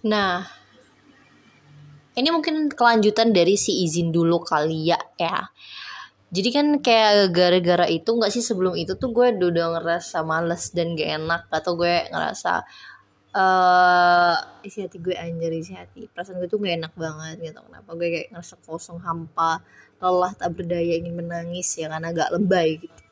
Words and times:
Nah, 0.00 0.48
ini 2.16 2.28
mungkin 2.32 2.72
kelanjutan 2.72 3.36
dari 3.36 3.54
si 3.60 3.84
izin 3.84 4.12
dulu 4.12 4.40
kali 4.40 4.92
ya 4.92 5.00
ya. 5.20 5.48
Jadi 6.30 6.48
kan 6.54 6.66
kayak 6.78 7.34
gara-gara 7.34 7.86
itu 7.90 8.06
nggak 8.06 8.30
sih 8.30 8.40
sebelum 8.44 8.78
itu 8.78 8.94
tuh 8.94 9.10
gue 9.10 9.34
udah 9.34 9.66
ngerasa 9.78 10.22
males 10.22 10.70
dan 10.70 10.94
gak 10.94 11.10
enak 11.18 11.42
atau 11.50 11.74
gue 11.74 12.06
ngerasa 12.06 12.62
eh 13.30 13.38
uh, 13.38 14.36
isi 14.66 14.82
hati 14.82 14.98
gue 14.98 15.14
anjir 15.14 15.54
isi 15.54 15.74
hati 15.74 16.10
perasaan 16.10 16.42
gue 16.42 16.50
tuh 16.50 16.58
gak 16.62 16.74
enak 16.82 16.92
banget 16.94 17.36
gitu 17.50 17.60
kenapa. 17.66 17.90
Gue 17.98 18.08
kayak 18.14 18.28
ngerasa 18.34 18.54
kosong 18.62 18.98
hampa 19.02 19.62
lelah 20.00 20.32
tak 20.38 20.50
berdaya 20.56 20.96
ingin 20.96 21.18
menangis 21.18 21.76
ya 21.76 21.90
karena 21.90 22.08
agak 22.14 22.30
lebay 22.32 22.78
gitu. 22.78 23.02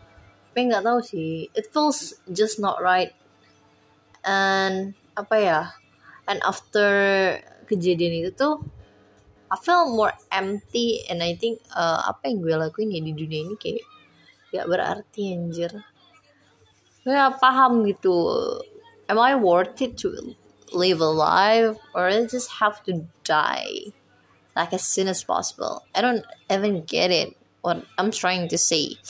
Tapi 0.54 0.60
nggak 0.74 0.84
tahu 0.86 1.00
sih. 1.04 1.50
It 1.54 1.70
feels 1.70 2.18
just 2.30 2.58
not 2.62 2.80
right. 2.82 3.12
And 4.26 4.94
apa 5.14 5.36
ya 5.38 5.60
and 6.28 6.38
after 6.44 6.86
kejadian 7.66 8.22
itu 8.22 8.30
tuh 8.36 8.60
I 9.48 9.56
feel 9.56 9.88
more 9.96 10.12
empty 10.28 11.08
and 11.08 11.24
I 11.24 11.32
think 11.32 11.64
uh, 11.72 12.04
apa 12.04 12.28
yang 12.28 12.44
gue 12.44 12.52
lakuin 12.52 12.92
ya 12.92 13.00
di 13.00 13.16
dunia 13.16 13.48
ini 13.48 13.56
kayak 13.56 13.80
gak 14.52 14.68
berarti 14.68 15.32
anjir. 15.32 15.72
Gue 17.00 17.16
gak 17.16 17.40
paham 17.40 17.88
gitu. 17.88 18.12
Am 19.08 19.16
I 19.16 19.40
worth 19.40 19.80
it 19.80 19.96
to 20.04 20.36
live 20.76 21.00
a 21.00 21.08
life 21.08 21.80
or 21.96 22.12
I 22.12 22.28
just 22.28 22.60
have 22.60 22.84
to 22.84 23.08
die? 23.24 23.96
Like 24.52 24.76
as 24.76 24.84
soon 24.84 25.08
as 25.08 25.24
possible. 25.24 25.80
I 25.96 26.04
don't 26.04 26.28
even 26.52 26.84
get 26.84 27.08
it 27.08 27.32
what 27.64 27.88
I'm 27.96 28.12
trying 28.12 28.52
to 28.52 28.60
say 28.60 29.00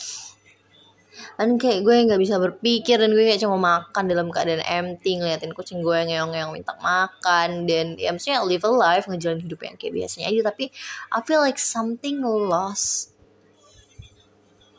dan 1.38 1.58
kayak 1.58 1.86
gue 1.86 1.94
nggak 2.10 2.20
bisa 2.20 2.36
berpikir 2.38 2.98
dan 2.98 3.10
gue 3.14 3.24
kayak 3.24 3.42
cuma 3.42 3.58
makan 3.58 4.04
dalam 4.10 4.28
keadaan 4.30 4.62
empty 4.62 5.18
ngeliatin 5.18 5.54
kucing 5.54 5.82
gue 5.82 5.98
yang 6.06 6.30
yang 6.34 6.50
minta 6.50 6.74
makan 6.78 7.66
dan 7.66 7.94
ya 7.98 8.10
maksudnya 8.10 8.42
live 8.42 8.64
a 8.66 8.72
life 8.72 9.04
ngejalanin 9.06 9.42
hidup 9.44 9.60
yang 9.62 9.76
kayak 9.78 9.94
biasanya 9.94 10.26
aja. 10.30 10.40
Tapi 10.50 10.64
I 11.14 11.18
feel 11.22 11.42
like 11.42 11.58
something 11.60 12.22
lost. 12.22 13.14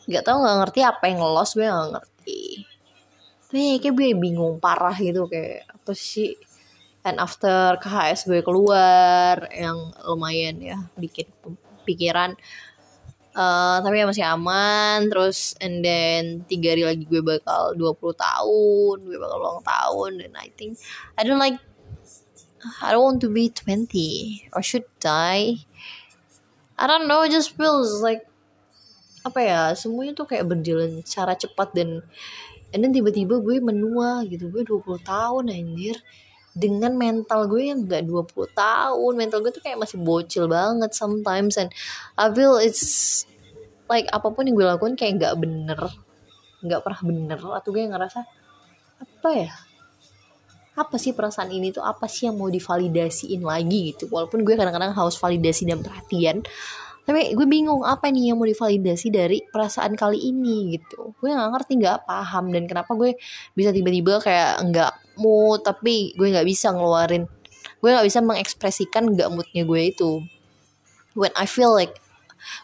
Nggak 0.10 0.24
tau 0.26 0.42
nggak 0.42 0.58
ngerti 0.66 0.80
apa 0.84 1.04
yang 1.08 1.22
lost 1.22 1.54
gue 1.56 1.68
nggak 1.68 1.92
ngerti. 1.96 2.44
Tapi 3.50 3.82
kayak 3.82 3.94
gue 3.98 4.08
bingung 4.14 4.62
parah 4.62 4.94
gitu 4.98 5.26
kayak 5.26 5.70
apa 5.70 5.92
sih? 5.96 6.38
And 7.08 7.16
after 7.18 7.80
KHS 7.80 8.28
gue 8.28 8.44
keluar 8.44 9.48
yang 9.56 9.96
lumayan 10.04 10.60
ya 10.60 10.78
bikin 11.00 11.32
pikiran 11.88 12.36
uh, 13.40 13.80
tapi 13.80 14.04
ya 14.04 14.06
masih 14.06 14.26
aman. 14.28 15.08
Terus 15.08 15.56
and 15.64 15.80
then 15.80 16.44
tiga 16.52 16.76
hari 16.76 16.84
lagi 16.84 17.04
gue 17.08 17.24
bakal 17.24 17.72
20 17.80 17.96
tahun 18.20 18.96
gue 19.08 19.18
bakal 19.18 19.38
ulang 19.40 19.64
tahun 19.64 20.10
dan 20.20 20.32
I 20.36 20.52
think 20.52 20.76
I 21.16 21.24
don't 21.24 21.40
like 21.40 21.56
I 22.84 22.92
don't 22.92 23.16
want 23.16 23.22
to 23.24 23.32
be 23.32 23.48
20 23.48 24.52
or 24.52 24.60
should 24.60 24.84
die 25.00 25.64
I 26.76 26.84
don't 26.84 27.08
know 27.08 27.24
it 27.24 27.32
just 27.32 27.56
feels 27.56 28.04
like 28.04 28.28
apa 29.24 29.40
ya 29.40 29.62
semuanya 29.76 30.16
tuh 30.16 30.28
kayak 30.28 30.48
berjalan 30.48 31.04
secara 31.04 31.36
cepat 31.36 31.76
dan 31.76 32.04
and 32.72 32.80
then 32.84 32.94
tiba-tiba 32.94 33.42
gue 33.42 33.58
menua 33.60 34.24
gitu. 34.30 34.48
Gue 34.54 34.62
20 34.62 35.02
tahun 35.02 35.44
anjir 35.50 35.98
dengan 36.60 36.92
mental 37.00 37.48
gue 37.48 37.72
yang 37.72 37.88
gak 37.88 38.04
20 38.04 38.52
tahun 38.52 39.14
mental 39.16 39.40
gue 39.40 39.52
tuh 39.56 39.64
kayak 39.64 39.80
masih 39.80 39.98
bocil 40.04 40.52
banget 40.52 40.92
sometimes. 40.92 41.56
And 41.56 41.72
I 42.20 42.28
feel 42.36 42.60
it's 42.60 43.24
like 43.88 44.12
apa 44.12 44.28
pun 44.28 44.44
yang 44.44 44.60
gue 44.60 44.68
lakukan 44.68 45.00
kayak 45.00 45.24
gak 45.24 45.36
bener 45.40 45.80
gak 46.68 46.84
pernah 46.84 47.02
bener. 47.08 47.40
Atau 47.56 47.72
gue 47.72 47.88
ngerasa 47.88 48.20
apa 49.00 49.30
ya? 49.32 49.54
Apa 50.76 50.96
sih 51.00 51.16
perasaan 51.16 51.52
ini 51.52 51.72
tuh? 51.72 51.84
Apa 51.84 52.12
sih 52.12 52.28
yang 52.28 52.36
mau 52.36 52.52
divalidasiin 52.52 53.40
lagi 53.40 53.96
gitu? 53.96 54.12
Walaupun 54.12 54.44
gue 54.44 54.60
kadang-kadang 54.60 54.92
haus 54.96 55.16
validasi 55.16 55.64
dan 55.64 55.80
perhatian 55.80 56.44
tapi 57.10 57.34
gue 57.34 57.48
bingung 57.50 57.82
apa 57.82 58.14
nih 58.14 58.30
yang 58.30 58.38
mau 58.38 58.46
divalidasi 58.46 59.10
dari 59.10 59.42
perasaan 59.42 59.98
kali 59.98 60.30
ini 60.30 60.78
gitu. 60.78 61.18
Gue 61.18 61.34
nggak 61.34 61.50
ngerti 61.58 61.82
nggak 61.82 62.06
paham. 62.06 62.54
Dan 62.54 62.70
kenapa 62.70 62.94
gue 62.94 63.18
bisa 63.58 63.74
tiba-tiba 63.74 64.22
kayak 64.22 64.62
nggak 64.70 64.94
mood 65.20 65.62
tapi 65.68 66.16
gue 66.16 66.28
nggak 66.32 66.48
bisa 66.48 66.72
ngeluarin. 66.72 67.28
Gue 67.80 67.90
nggak 67.92 68.08
bisa 68.08 68.20
mengekspresikan 68.24 69.12
nggak 69.14 69.30
moodnya 69.30 69.64
gue 69.68 69.82
itu. 69.92 70.12
When 71.14 71.34
I 71.36 71.46
feel 71.46 71.76
like 71.76 72.00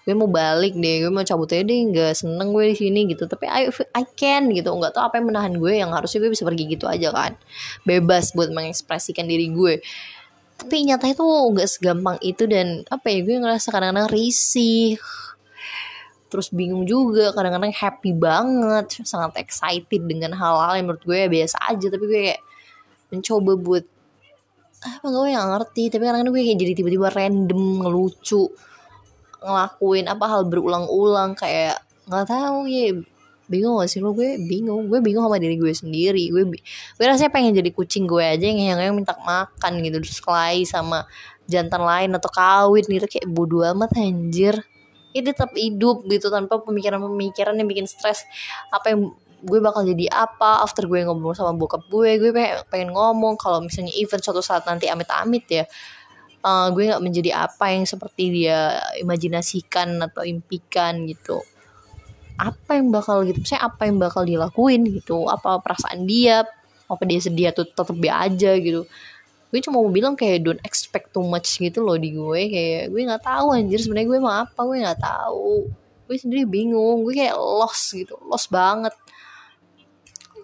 gue 0.07 0.16
mau 0.16 0.31
balik 0.31 0.73
deh 0.79 1.03
gue 1.03 1.11
mau 1.11 1.27
cabut 1.27 1.51
aja 1.51 1.61
deh 1.67 1.79
nggak 1.91 2.16
seneng 2.16 2.55
gue 2.55 2.71
di 2.71 2.75
sini 2.79 2.99
gitu. 3.11 3.27
Tapi 3.27 3.45
I 3.45 3.69
I 3.91 4.03
can 4.16 4.49
gitu. 4.55 4.71
Nggak 4.71 4.95
tahu 4.95 5.03
apa 5.05 5.16
yang 5.19 5.27
menahan 5.29 5.53
gue 5.59 5.73
yang 5.75 5.91
harusnya 5.91 6.23
gue 6.23 6.31
bisa 6.31 6.47
pergi 6.47 6.63
gitu 6.71 6.88
aja 6.88 7.11
kan. 7.11 7.35
Bebas 7.83 8.31
buat 8.31 8.49
mengekspresikan 8.49 9.27
diri 9.27 9.51
gue. 9.51 9.83
Tapi 10.55 10.87
nyatanya 10.87 11.19
tuh 11.19 11.51
gak 11.51 11.67
segampang 11.67 12.16
itu 12.23 12.47
dan 12.47 12.87
apa 12.87 13.11
ya 13.11 13.27
gue 13.27 13.35
ngerasa 13.43 13.75
kadang-kadang 13.75 14.07
risih 14.07 14.95
terus 16.25 16.50
bingung 16.50 16.84
juga 16.90 17.31
kadang-kadang 17.31 17.72
happy 17.72 18.12
banget 18.18 19.06
sangat 19.06 19.38
excited 19.38 20.02
dengan 20.03 20.34
hal-hal 20.34 20.74
yang 20.75 20.90
menurut 20.90 21.03
gue 21.06 21.18
ya 21.18 21.30
biasa 21.30 21.58
aja. 21.69 21.88
Tapi 21.94 22.03
gue 22.09 22.19
kayak 22.31 22.41
mencoba 23.13 23.52
buat 23.56 23.86
apa 24.85 25.06
gue 25.09 25.34
gak 25.34 25.50
ngerti? 25.50 25.84
Tapi 25.94 26.03
kadang-kadang 26.03 26.34
gue 26.34 26.44
kayak 26.44 26.59
jadi 26.62 26.74
tiba-tiba 26.78 27.08
random 27.14 27.62
ngelucu 27.85 28.44
ngelakuin 29.46 30.06
apa 30.09 30.25
hal 30.25 30.41
berulang-ulang 30.50 31.38
kayak 31.38 31.78
nggak 32.09 32.25
tahu 32.25 32.66
ya 32.66 32.97
bingung 33.46 33.78
gak 33.78 33.90
sih 33.90 34.02
lo? 34.02 34.14
Gue 34.18 34.41
bingung 34.41 34.90
gue 34.90 35.00
bingung 35.06 35.30
sama 35.30 35.38
diri 35.38 35.58
gue 35.62 35.74
sendiri. 35.74 36.34
Gue 36.34 36.50
gue 36.97 37.06
rasanya 37.06 37.31
pengen 37.34 37.53
jadi 37.53 37.69
kucing 37.69 38.09
gue 38.09 38.25
aja 38.25 38.41
yang 38.41 38.75
yang, 38.75 38.80
yang 38.81 38.96
minta 38.97 39.14
makan 39.22 39.81
gitu 39.85 40.02
terus 40.02 40.19
kelahi 40.22 40.66
sama 40.66 41.06
jantan 41.46 41.85
lain 41.85 42.09
atau 42.18 42.30
kawin 42.34 42.85
gitu. 42.85 43.06
Kayak 43.06 43.30
bodoh 43.30 43.62
amat 43.62 43.94
anjir 44.02 44.66
ya 45.16 45.24
dia 45.24 45.31
tetap 45.31 45.56
hidup 45.56 46.03
gitu 46.12 46.28
tanpa 46.28 46.59
pemikiran-pemikiran 46.59 47.56
yang 47.56 47.72
bikin 47.72 47.88
stres. 47.88 48.28
Apa 48.68 48.92
yang 48.92 49.16
gue 49.46 49.59
bakal 49.64 49.88
jadi 49.88 50.12
apa 50.12 50.59
after 50.59 50.92
gue 50.92 51.08
ngobrol 51.08 51.31
sama 51.31 51.56
bokap 51.56 51.88
gue 51.88 52.20
gue 52.20 52.31
pengen, 52.68 52.92
ngomong. 52.92 53.40
Kalau 53.40 53.64
misalnya 53.64 53.96
event 53.96 54.20
suatu 54.20 54.44
saat 54.44 54.68
nanti 54.68 54.92
amit-amit 54.92 55.48
ya 55.48 55.64
uh, 56.44 56.68
gue 56.76 56.92
nggak 56.92 57.00
menjadi 57.00 57.48
apa 57.48 57.72
yang 57.72 57.88
seperti 57.88 58.44
dia 58.44 58.76
imajinasikan 59.00 60.03
atau 60.03 60.28
impikan 60.28 61.08
gitu. 61.08 61.40
Apa 62.36 62.76
yang 62.76 62.92
bakal 62.92 63.24
gitu 63.24 63.40
saya 63.47 63.72
apa 63.72 63.88
yang 63.88 63.96
bakal 63.96 64.28
dilakuin 64.28 64.84
gitu. 64.92 65.32
Apa 65.32 65.64
perasaan 65.64 66.03
dia 66.03 66.44
apa 66.86 67.02
dia 67.08 67.18
sedih 67.24 67.50
atau 67.56 67.64
tetap 67.66 67.96
be 67.97 68.12
aja 68.12 68.52
gitu 68.62 68.86
gue 69.55 69.63
cuma 69.63 69.79
mau 69.79 69.88
bilang 69.88 70.19
kayak 70.19 70.43
don't 70.43 70.63
expect 70.67 71.16
too 71.16 71.23
much 71.23 71.55
gitu 71.63 71.79
loh 71.79 71.95
di 71.95 72.11
gue. 72.11 72.41
Kayak 72.51 72.91
gue 72.91 73.01
nggak 73.07 73.23
tahu 73.23 73.55
anjir 73.55 73.79
sebenarnya 73.79 74.07
gue 74.11 74.19
mau 74.19 74.35
apa 74.35 74.59
gue 74.67 74.77
nggak 74.83 74.99
tahu. 74.99 75.71
Gue 76.11 76.16
sendiri 76.19 76.43
bingung 76.43 77.07
gue 77.07 77.16
kayak 77.16 77.39
lost 77.39 77.95
gitu 77.95 78.19
lost 78.27 78.51
banget. 78.51 78.91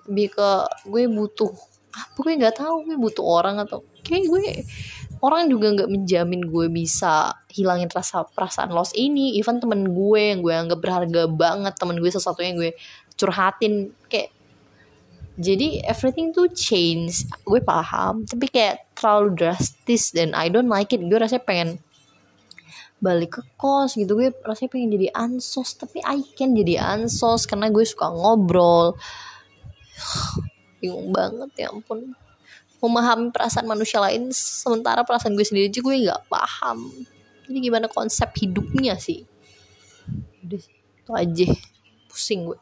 Lebih 0.08 0.32
ke 0.32 0.50
gue 0.88 1.04
butuh 1.12 1.52
apa 1.92 2.18
gue 2.24 2.34
nggak 2.40 2.56
tahu 2.56 2.88
gue 2.88 2.96
butuh 2.96 3.26
orang 3.28 3.60
atau 3.60 3.84
kayak 4.00 4.32
gue 4.32 4.64
orang 5.20 5.52
juga 5.52 5.76
nggak 5.76 5.92
menjamin 5.92 6.48
gue 6.48 6.72
bisa 6.72 7.36
hilangin 7.52 7.92
rasa 7.92 8.24
perasaan 8.24 8.72
loss 8.72 8.96
ini. 8.96 9.36
Even 9.36 9.60
temen 9.60 9.92
gue 9.92 10.22
yang 10.24 10.40
gue 10.40 10.56
anggap 10.56 10.80
berharga 10.80 11.28
banget 11.28 11.76
temen 11.76 12.00
gue 12.00 12.08
sesuatu 12.08 12.40
yang 12.40 12.56
gue 12.56 12.72
curhatin 13.20 13.92
kayak 14.08 14.32
jadi 15.36 15.84
everything 15.88 16.32
tuh 16.32 16.48
change. 16.56 17.28
Gue 17.44 17.60
paham 17.60 18.24
tapi 18.24 18.48
kayak 18.48 18.91
terlalu 19.02 19.34
drastis 19.34 20.14
dan 20.14 20.38
I 20.38 20.54
don't 20.54 20.70
like 20.70 20.94
it. 20.94 21.02
Gue 21.02 21.18
rasanya 21.18 21.42
pengen 21.42 21.70
balik 23.02 23.42
ke 23.42 23.42
kos 23.58 23.98
gitu. 23.98 24.14
Gue 24.14 24.30
rasanya 24.46 24.70
pengen 24.70 24.94
jadi 24.94 25.08
ansos 25.18 25.74
tapi 25.74 26.06
I 26.06 26.22
can 26.38 26.54
jadi 26.54 26.78
ansos 26.78 27.50
karena 27.50 27.74
gue 27.74 27.82
suka 27.82 28.14
ngobrol. 28.14 28.94
Bingung 30.80 31.10
banget 31.10 31.50
ya 31.58 31.74
ampun. 31.74 32.14
Memahami 32.82 33.34
perasaan 33.34 33.66
manusia 33.66 34.02
lain 34.02 34.30
sementara 34.34 35.02
perasaan 35.02 35.34
gue 35.34 35.46
sendiri 35.46 35.74
juga 35.74 35.94
gue 35.94 35.98
nggak 36.06 36.24
paham. 36.30 36.90
Ini 37.50 37.58
gimana 37.58 37.90
konsep 37.90 38.30
hidupnya 38.38 38.96
sih? 39.02 39.26
Udah 40.46 40.62
itu 40.62 41.12
aja. 41.14 41.48
Pusing 42.10 42.50
gue 42.50 42.58